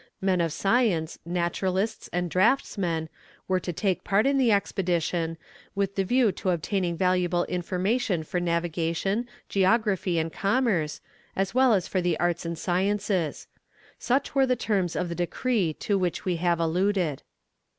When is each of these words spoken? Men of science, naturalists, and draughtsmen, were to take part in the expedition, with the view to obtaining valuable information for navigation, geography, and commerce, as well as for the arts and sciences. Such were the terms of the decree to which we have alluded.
Men 0.19 0.41
of 0.41 0.51
science, 0.51 1.19
naturalists, 1.27 2.09
and 2.11 2.27
draughtsmen, 2.31 3.07
were 3.47 3.59
to 3.59 3.71
take 3.71 4.03
part 4.03 4.25
in 4.25 4.39
the 4.39 4.51
expedition, 4.51 5.37
with 5.75 5.93
the 5.93 6.03
view 6.03 6.31
to 6.31 6.49
obtaining 6.49 6.97
valuable 6.97 7.45
information 7.45 8.23
for 8.23 8.39
navigation, 8.39 9.27
geography, 9.47 10.17
and 10.17 10.33
commerce, 10.33 11.01
as 11.35 11.53
well 11.53 11.75
as 11.75 11.87
for 11.87 12.01
the 12.01 12.19
arts 12.19 12.47
and 12.47 12.57
sciences. 12.57 13.45
Such 13.99 14.33
were 14.33 14.47
the 14.47 14.55
terms 14.55 14.95
of 14.95 15.07
the 15.07 15.13
decree 15.13 15.71
to 15.75 15.99
which 15.99 16.25
we 16.25 16.37
have 16.37 16.59
alluded. 16.59 17.21